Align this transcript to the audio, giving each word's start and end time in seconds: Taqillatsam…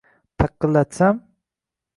Taqillatsam… 0.37 1.15